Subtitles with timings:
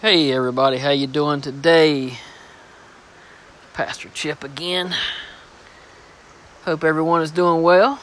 [0.00, 2.18] Hey everybody, how you doing today?
[3.74, 4.94] Pastor Chip again.
[6.62, 7.98] Hope everyone is doing well.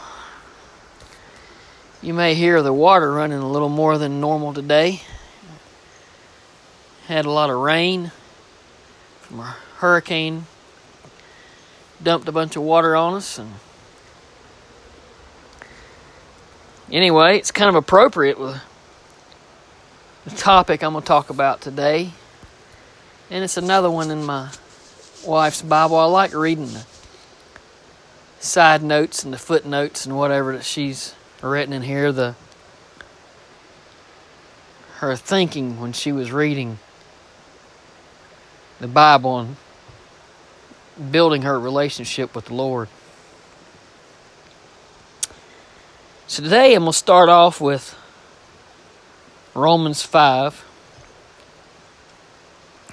[2.01, 5.03] You may hear the water running a little more than normal today.
[7.07, 8.11] Had a lot of rain
[9.21, 10.47] from a hurricane.
[12.03, 13.53] Dumped a bunch of water on us and
[16.91, 18.61] anyway, it's kind of appropriate with
[20.25, 22.11] the topic I'm going to talk about today.
[23.29, 24.49] And it's another one in my
[25.25, 25.97] wife's Bible.
[25.97, 26.85] I like reading the
[28.39, 32.11] side notes and the footnotes and whatever that she's written in here.
[32.11, 32.35] The
[34.97, 36.79] her thinking when she was reading
[38.79, 39.55] the Bible and
[41.11, 42.87] building her relationship with the Lord.
[46.27, 47.95] So today I'm going to start off with
[49.55, 50.63] Romans 5.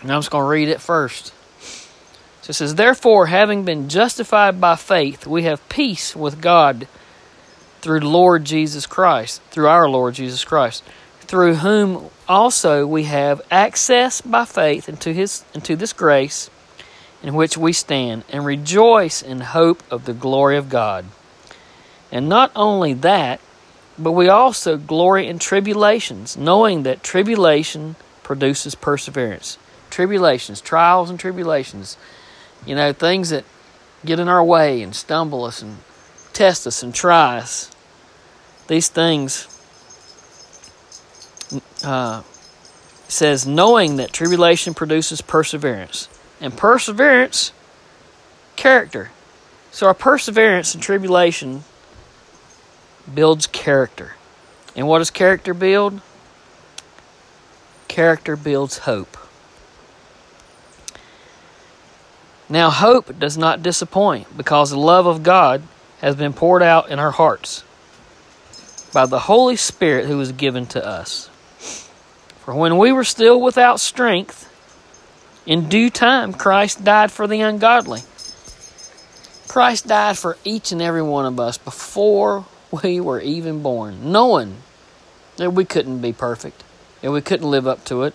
[0.01, 1.35] And I'm just going to read it first.
[2.43, 6.89] So it says, Therefore, having been justified by faith, we have peace with God
[7.81, 10.85] through Lord Jesus Christ, through our Lord Jesus Christ,
[11.21, 16.49] through whom also we have access by faith into his into this grace
[17.23, 21.05] in which we stand and rejoice in hope of the glory of God.
[22.11, 23.41] And not only that,
[23.99, 29.59] but we also glory in tribulations, knowing that tribulation produces perseverance.
[29.91, 31.97] Tribulations, trials, and tribulations.
[32.65, 33.45] You know, things that
[34.05, 35.79] get in our way and stumble us and
[36.33, 37.71] test us and try us.
[38.69, 39.49] These things
[41.85, 42.23] uh,
[43.09, 46.09] says, knowing that tribulation produces perseverance.
[46.41, 47.53] And perseverance,
[48.57, 49.11] character.
[49.71, 51.65] So our perseverance and tribulation
[53.13, 54.17] builds character.
[54.75, 56.01] And what does character build?
[57.89, 59.17] Character builds hope.
[62.49, 65.63] Now, hope does not disappoint because the love of God
[66.01, 67.65] has been poured out in our hearts
[68.93, 71.29] by the Holy Spirit who was given to us.
[72.41, 74.49] For when we were still without strength,
[75.47, 78.01] in due time Christ died for the ungodly.
[79.49, 84.57] Christ died for each and every one of us before we were even born, knowing
[85.37, 86.65] that we couldn't be perfect,
[87.01, 88.15] that we couldn't live up to it,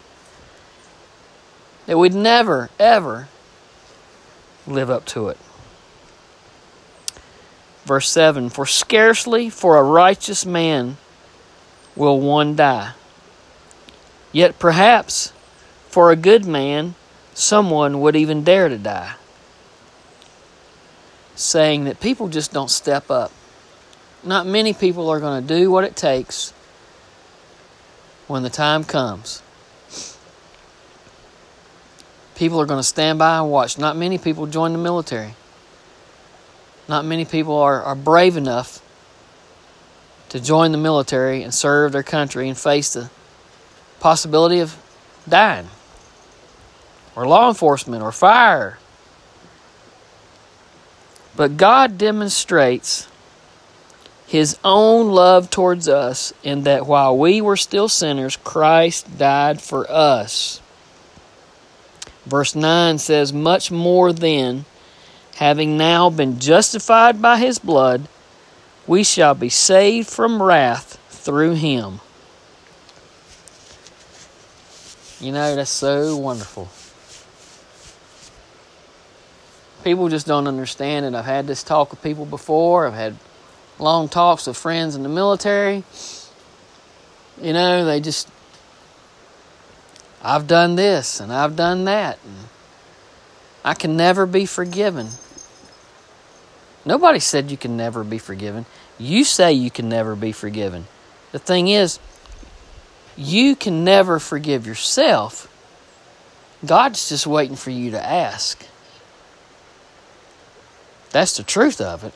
[1.85, 3.27] that we'd never, ever
[4.65, 5.37] live up to it.
[7.85, 10.97] Verse 7 For scarcely for a righteous man
[11.95, 12.91] will one die.
[14.31, 15.31] Yet perhaps
[15.87, 16.95] for a good man
[17.33, 19.13] someone would even dare to die.
[21.35, 23.31] Saying that people just don't step up.
[24.23, 26.53] Not many people are going to do what it takes
[28.27, 29.41] when the time comes.
[32.35, 33.77] People are going to stand by and watch.
[33.77, 35.33] Not many people join the military.
[36.87, 38.81] Not many people are, are brave enough
[40.29, 43.09] to join the military and serve their country and face the
[43.99, 44.77] possibility of
[45.27, 45.67] dying,
[47.15, 48.77] or law enforcement, or fire.
[51.35, 53.07] But God demonstrates
[54.27, 59.89] his own love towards us in that while we were still sinners, Christ died for
[59.89, 60.61] us.
[62.25, 64.65] Verse 9 says, Much more then,
[65.37, 68.09] having now been justified by his blood,
[68.85, 72.01] we shall be saved from wrath through him.
[75.21, 76.67] You know, that's so wonderful.
[79.85, 81.15] People just don't understand it.
[81.15, 82.87] I've had this talk with people before.
[82.87, 83.15] I've had
[83.79, 85.83] long talks with friends in the military.
[87.41, 88.29] You know, they just,
[90.21, 92.17] I've done this and I've done that.
[92.23, 92.35] And
[93.63, 95.09] I can never be forgiven.
[96.85, 98.65] Nobody said you can never be forgiven.
[98.97, 100.87] You say you can never be forgiven.
[101.31, 101.99] The thing is,
[103.15, 105.53] you can never forgive yourself.
[106.65, 108.65] God's just waiting for you to ask.
[111.11, 112.13] That's the truth of it.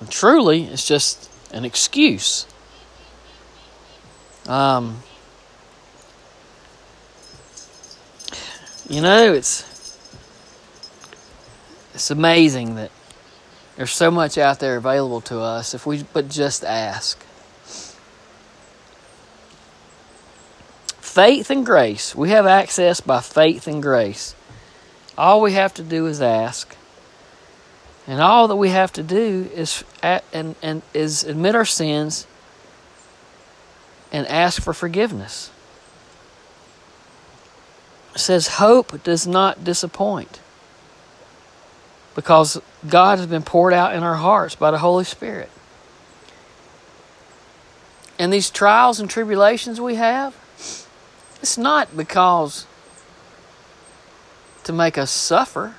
[0.00, 2.46] And truly, it's just an excuse.
[4.48, 5.02] Um,
[8.88, 9.66] you know, it's
[11.94, 12.90] it's amazing that
[13.76, 17.22] there's so much out there available to us if we but just ask.
[21.00, 22.14] Faith and grace.
[22.14, 24.34] We have access by faith and grace.
[25.18, 26.76] All we have to do is ask.
[28.10, 32.26] And all that we have to do is at, and, and is admit our sins
[34.10, 35.52] and ask for forgiveness.
[38.16, 40.40] says hope does not disappoint
[42.16, 45.48] because God has been poured out in our hearts by the Holy Spirit.
[48.18, 50.34] And these trials and tribulations we have,
[51.40, 52.66] it's not because
[54.64, 55.76] to make us suffer,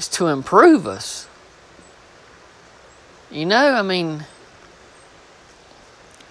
[0.00, 1.28] it's to improve us.
[3.30, 4.24] You know, I mean,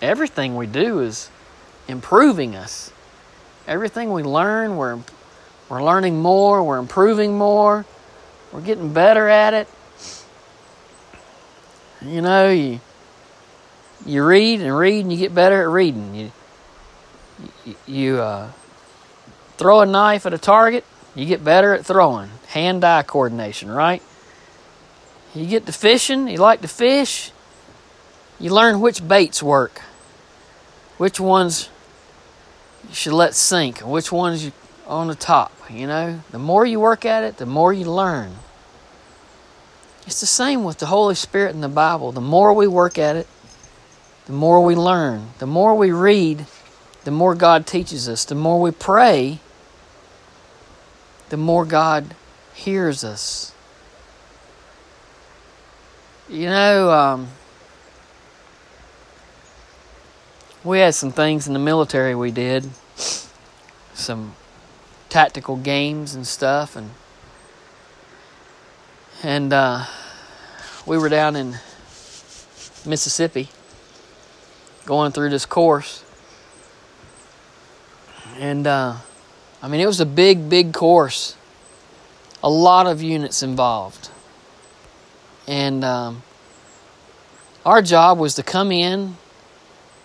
[0.02, 1.30] everything we do is
[1.88, 2.92] improving us.
[3.68, 4.98] Everything we learn, we're,
[5.70, 7.86] we're learning more, we're improving more,
[8.52, 9.68] we're getting better at it.
[12.02, 12.80] You know, you,
[14.04, 16.16] you read and read and you get better at reading.
[16.16, 16.32] You,
[17.68, 18.52] you, you uh,
[19.58, 20.84] throw a knife at a target,
[21.16, 22.30] you get better at throwing.
[22.48, 24.02] Hand eye coordination, right?
[25.36, 27.32] You get to fishing, you like to fish,
[28.40, 29.80] you learn which baits work,
[30.98, 31.70] which ones
[32.88, 34.52] you should let sink, and which ones you
[34.88, 36.22] on the top, you know?
[36.32, 38.34] The more you work at it, the more you learn.
[40.08, 42.12] It's the same with the Holy Spirit in the Bible.
[42.12, 43.28] The more we work at it,
[44.26, 45.28] the more we learn.
[45.38, 46.48] The more we read,
[47.04, 48.26] the more God teaches us.
[48.26, 49.40] The more we pray,
[51.30, 52.16] the more God
[52.54, 53.54] hears us.
[56.28, 57.28] You know, um,
[60.64, 62.70] we had some things in the military we did,
[63.94, 64.36] some
[65.08, 66.92] tactical games and stuff, and
[69.24, 69.86] and uh,
[70.86, 71.58] we were down in
[72.86, 73.50] Mississippi
[74.86, 76.04] going through this course,
[78.38, 78.98] and uh,
[79.62, 81.36] I mean it was a big, big course,
[82.42, 84.10] a lot of units involved,
[85.48, 86.24] and um,
[87.66, 89.18] our job was to come in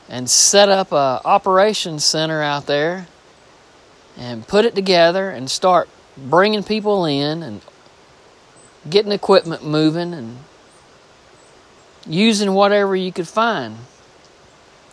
[0.09, 3.06] and set up a operations center out there
[4.17, 7.61] and put it together and start bringing people in and
[8.89, 10.39] getting equipment moving and
[12.07, 13.77] using whatever you could find.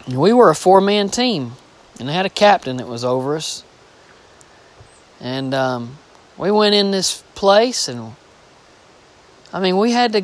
[0.05, 1.53] And we were a four man team,
[1.99, 3.63] and I had a captain that was over us.
[5.21, 5.97] And um,
[6.37, 8.15] we went in this place, and
[9.53, 10.23] I mean, we had to.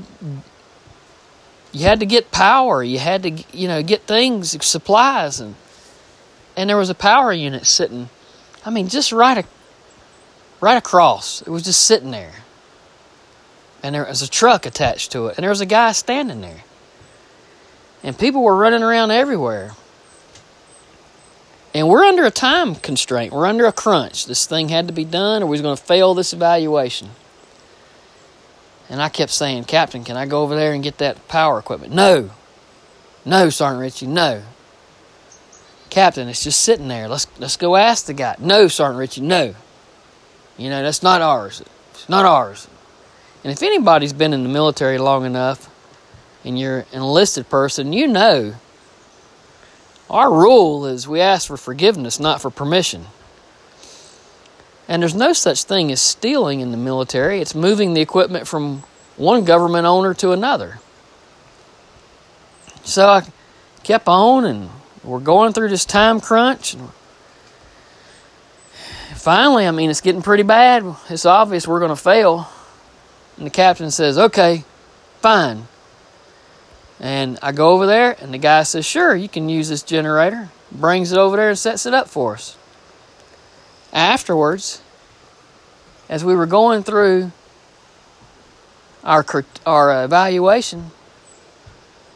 [1.71, 2.83] You had to get power.
[2.83, 5.55] You had to, you know, get things, supplies, and
[6.55, 8.09] and there was a power unit sitting.
[8.65, 9.45] I mean, just right, a,
[10.59, 11.41] right across.
[11.41, 12.33] It was just sitting there
[13.83, 16.63] and there was a truck attached to it, and there was a guy standing there.
[18.03, 19.71] And people were running around everywhere.
[21.77, 23.31] And we're under a time constraint.
[23.31, 24.25] We're under a crunch.
[24.25, 27.11] This thing had to be done, or we was going to fail this evaluation.
[28.89, 31.93] And I kept saying, Captain, can I go over there and get that power equipment?
[31.93, 32.31] No.
[33.25, 34.41] No, Sergeant Richie, no.
[35.91, 37.07] Captain, it's just sitting there.
[37.07, 38.35] Let's let's go ask the guy.
[38.39, 39.53] No, Sergeant Richie, no.
[40.57, 41.61] You know, that's not ours.
[41.91, 42.67] It's not ours.
[43.43, 45.69] And if anybody's been in the military long enough
[46.43, 48.55] and you're an enlisted person, you know
[50.09, 53.05] our rule is we ask for forgiveness, not for permission.
[54.87, 58.83] And there's no such thing as stealing in the military, it's moving the equipment from
[59.17, 60.79] one government owner to another.
[62.83, 63.23] So I
[63.83, 64.69] kept on, and
[65.03, 66.73] we're going through this time crunch.
[66.73, 66.89] And
[69.15, 70.85] finally, I mean, it's getting pretty bad.
[71.09, 72.47] It's obvious we're going to fail.
[73.35, 74.63] And the captain says, okay,
[75.19, 75.67] fine.
[76.99, 80.49] And I go over there, and the guy says, sure, you can use this generator.
[80.71, 82.57] Brings it over there and sets it up for us.
[83.93, 84.81] Afterwards,
[86.09, 87.31] as we were going through
[89.03, 89.25] our,
[89.65, 90.91] our evaluation,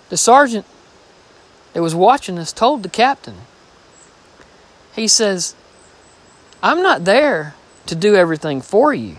[0.10, 0.66] the sergeant
[1.74, 3.38] that was watching us told the captain,
[4.94, 5.56] he says,
[6.62, 9.18] I'm not there to do everything for you.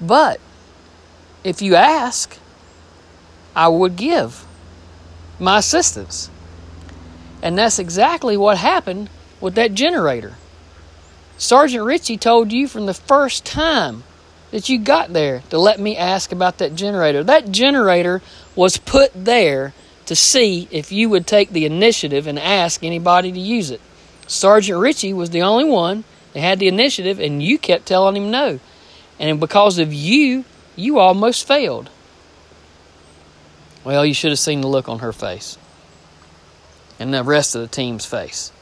[0.00, 0.40] But
[1.44, 2.38] if you ask,
[3.54, 4.46] I would give
[5.38, 6.30] my assistance.
[7.42, 10.36] And that's exactly what happened with that generator.
[11.36, 14.04] Sergeant Ritchie told you from the first time
[14.52, 17.24] that you got there to let me ask about that generator.
[17.24, 18.22] That generator
[18.54, 19.72] was put there
[20.06, 23.80] to see if you would take the initiative and ask anybody to use it.
[24.26, 28.30] Sergeant Ritchie was the only one that had the initiative, and you kept telling him
[28.30, 28.60] no.
[29.18, 30.44] And because of you,
[30.76, 31.90] you almost failed.
[33.84, 35.58] Well, you should have seen the look on her face
[36.98, 38.52] and the rest of the team's face.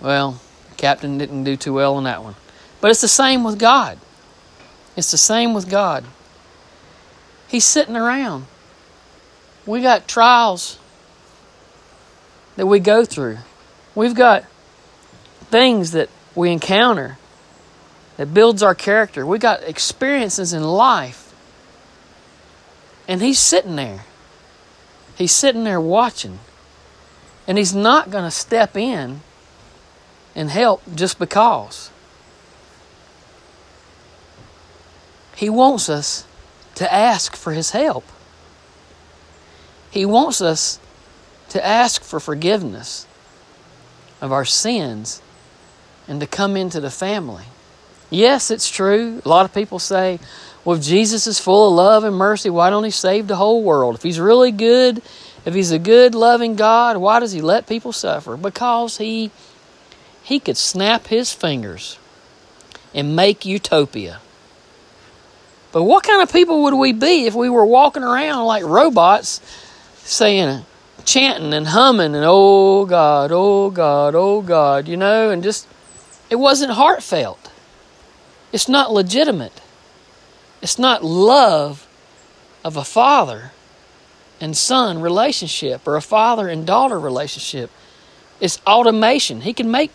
[0.00, 0.40] Well,
[0.76, 2.34] captain didn't do too well on that one.
[2.80, 3.98] But it's the same with God.
[4.96, 6.04] It's the same with God.
[7.48, 8.46] He's sitting around.
[9.66, 10.78] We got trials
[12.56, 13.38] that we go through.
[13.94, 14.44] We've got
[15.50, 17.18] things that we encounter
[18.16, 19.26] that builds our character.
[19.26, 21.31] We got experiences in life.
[23.12, 24.06] And he's sitting there.
[25.18, 26.38] He's sitting there watching.
[27.46, 29.20] And he's not going to step in
[30.34, 31.90] and help just because.
[35.36, 36.24] He wants us
[36.76, 38.04] to ask for his help.
[39.90, 40.80] He wants us
[41.50, 43.06] to ask for forgiveness
[44.22, 45.20] of our sins
[46.08, 47.44] and to come into the family.
[48.08, 49.20] Yes, it's true.
[49.22, 50.18] A lot of people say,
[50.64, 53.62] well, if Jesus is full of love and mercy, why don't he save the whole
[53.62, 53.96] world?
[53.96, 55.02] If he's really good,
[55.44, 58.36] if he's a good, loving God, why does he let people suffer?
[58.36, 59.30] Because he
[60.22, 61.98] he could snap his fingers
[62.94, 64.20] and make utopia.
[65.72, 69.40] But what kind of people would we be if we were walking around like robots
[70.04, 70.64] saying,
[71.04, 75.66] chanting and humming and oh God, oh God, oh God, you know, and just,
[76.30, 77.50] it wasn't heartfelt.
[78.52, 79.60] It's not legitimate.
[80.62, 81.86] It's not love
[82.64, 83.52] of a father
[84.40, 87.70] and son relationship or a father and daughter relationship.
[88.40, 89.42] It's automation.
[89.42, 89.90] He can make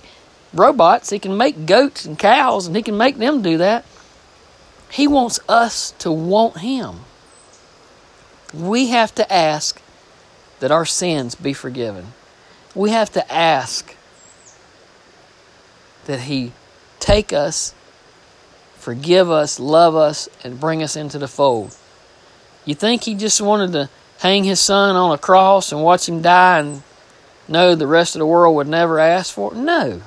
[0.53, 3.85] robots, he can make goats and cows, and he can make them do that.
[4.91, 7.01] He wants us to want him.
[8.53, 9.81] We have to ask
[10.59, 12.13] that our sins be forgiven.
[12.73, 13.95] We have to ask
[16.05, 16.51] that He
[16.99, 17.73] take us,
[18.77, 21.75] forgive us, love us, and bring us into the fold.
[22.65, 26.21] You think He just wanted to hang His Son on a cross and watch Him
[26.21, 26.83] die and
[27.47, 29.57] know the rest of the world would never ask for it?
[29.57, 30.01] No.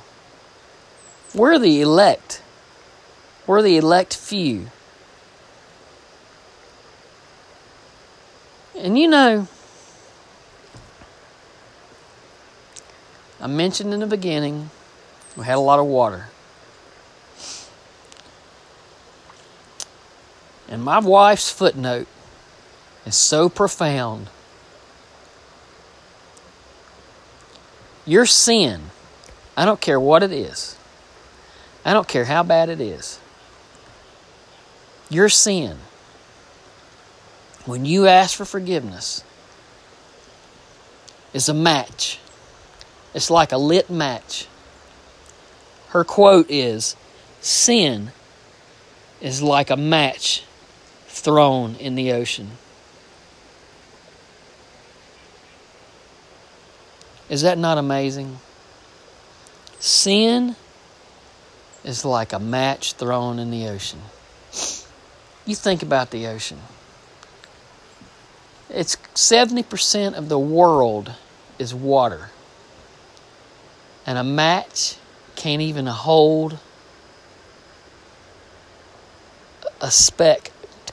[1.33, 2.41] We're the elect.
[3.47, 4.67] We're the elect few.
[8.77, 9.47] And you know,
[13.39, 14.69] I mentioned in the beginning,
[15.35, 16.27] we had a lot of water.
[20.71, 22.07] And my wife's footnote
[23.05, 24.31] is so profound.
[28.07, 28.89] Your sin,
[29.55, 30.75] I don't care what it is,
[31.85, 33.19] I don't care how bad it is.
[35.11, 35.77] Your sin,
[37.67, 39.23] when you ask for forgiveness,
[41.31, 42.17] is a match
[43.13, 44.47] it's like a lit match.
[45.89, 46.95] Her quote is
[47.41, 48.11] Sin
[49.19, 50.43] is like a match
[51.11, 52.51] thrown in the ocean.
[57.29, 58.37] Is that not amazing?
[59.79, 60.55] Sin
[61.83, 63.99] is like a match thrown in the ocean.
[65.45, 66.59] You think about the ocean.
[68.69, 71.13] It's 70% of the world
[71.59, 72.29] is water.
[74.05, 74.95] And a match
[75.35, 76.57] can't even hold
[79.81, 80.51] a speck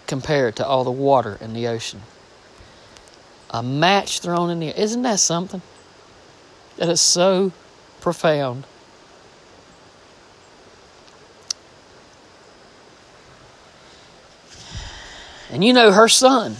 [0.09, 2.03] compared to all the water in the ocean.
[3.51, 5.63] A match thrown in the isn't that something?
[6.77, 7.53] That is so
[8.01, 8.65] profound.
[15.51, 16.57] And you know, her son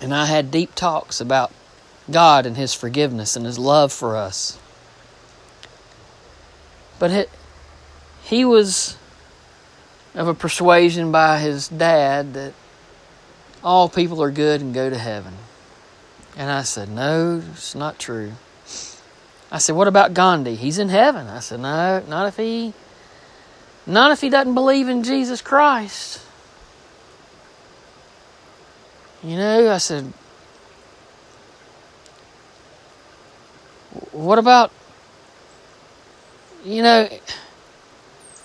[0.00, 1.52] and I had deep talks about
[2.10, 4.58] God and His forgiveness and His love for us.
[6.98, 7.24] But he,
[8.22, 8.97] he was
[10.18, 12.52] of a persuasion by his dad that
[13.62, 15.34] all people are good and go to heaven.
[16.36, 18.32] And I said, No, it's not true.
[19.50, 20.56] I said, What about Gandhi?
[20.56, 21.28] He's in heaven.
[21.28, 22.74] I said, No, not if he
[23.86, 26.20] not if he doesn't believe in Jesus Christ.
[29.22, 30.12] You know, I said,
[34.10, 34.72] What about
[36.64, 37.08] you know,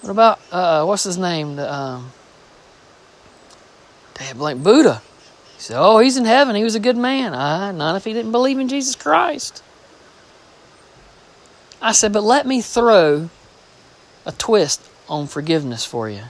[0.04, 1.56] what about uh, what's his name?
[1.56, 2.12] The um,
[4.16, 5.02] damn blank Buddha.
[5.56, 6.58] He said, "Oh, he's in heaven.
[6.58, 7.34] He was a good man.
[7.34, 9.64] Uh, not if he didn't believe in Jesus Christ."
[11.82, 13.30] I said, "But let me throw
[14.26, 16.24] a twist on forgiveness for you."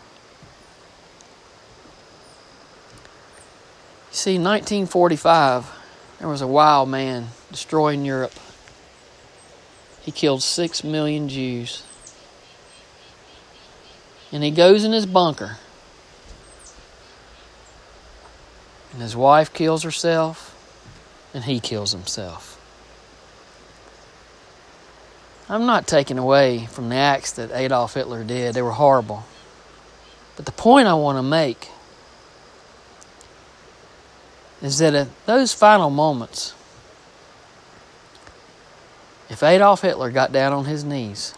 [4.12, 5.72] You see, 1945,
[6.20, 8.34] there was a wild man destroying Europe.
[10.04, 11.82] He killed six million Jews.
[14.34, 15.58] And he goes in his bunker.
[18.92, 20.50] And his wife kills herself,
[21.36, 22.60] and he kills himself.
[25.48, 29.24] I'm not taking away from the acts that Adolf Hitler did, they were horrible.
[30.36, 31.70] But the point I want to make
[34.64, 36.56] is that at those final moments,
[39.30, 41.36] if Adolf Hitler got down on his knees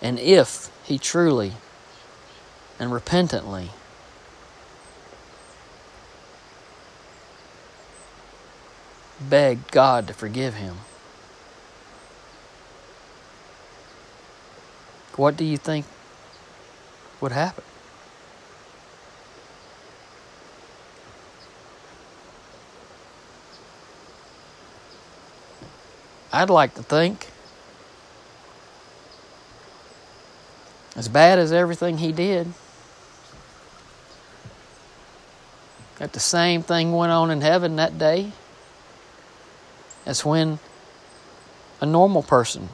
[0.00, 1.52] And if he truly
[2.78, 3.70] and repentantly
[9.20, 10.76] begged God to forgive him,
[15.16, 15.86] what do you think
[17.20, 17.64] would happen?
[26.32, 27.28] I'd like to think
[30.96, 32.52] as bad as everything he did,
[35.98, 38.32] that the same thing went on in heaven that day
[40.06, 40.58] as when
[41.80, 42.70] a normal person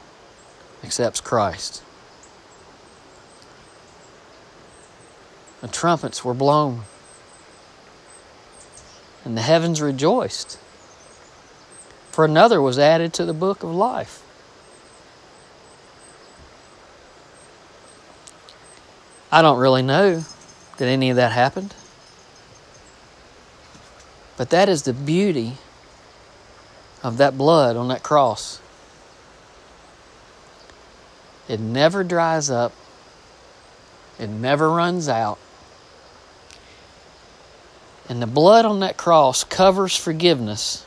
[0.83, 1.83] accepts Christ.
[5.61, 6.83] The trumpets were blown,
[9.25, 10.57] and the heavens rejoiced,
[12.11, 14.22] for another was added to the book of life.
[19.33, 20.23] I don't really know
[20.77, 21.73] that any of that happened.
[24.37, 25.53] But that is the beauty
[27.01, 28.61] of that blood on that cross.
[31.49, 32.73] It never dries up,
[34.19, 35.39] it never runs out.
[38.07, 40.85] And the blood on that cross covers forgiveness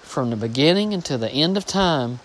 [0.00, 2.20] from the beginning until the end of time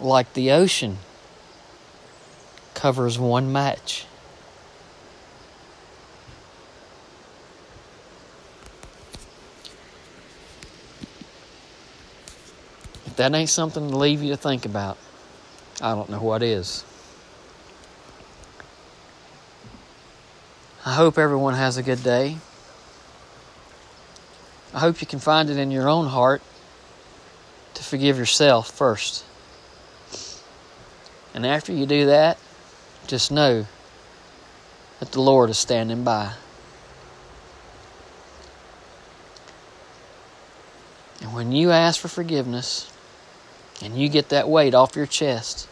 [0.00, 0.98] like the ocean
[2.74, 4.06] covers one match.
[13.06, 14.96] If that ain't something to leave you to think about,
[15.80, 16.84] I don't know what is.
[20.84, 22.38] I hope everyone has a good day.
[24.74, 26.42] I hope you can find it in your own heart
[27.74, 29.24] to forgive yourself first.
[31.34, 32.38] And after you do that,
[33.06, 33.66] just know
[35.00, 36.32] that the Lord is standing by.
[41.20, 42.92] And when you ask for forgiveness
[43.82, 45.68] and you get that weight off your chest,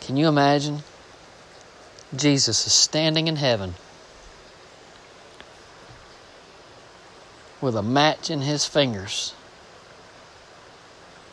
[0.00, 0.82] can you imagine?
[2.14, 3.74] Jesus is standing in heaven
[7.60, 9.34] with a match in his fingers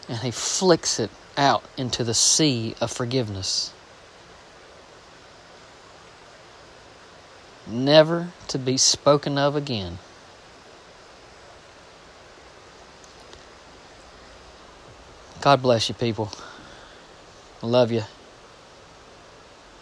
[0.09, 3.73] and he flicks it out into the sea of forgiveness.
[7.67, 9.99] Never to be spoken of again.
[15.41, 16.31] God bless you, people.
[17.61, 18.03] I love you.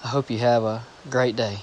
[0.04, 1.60] I hope you have a great day.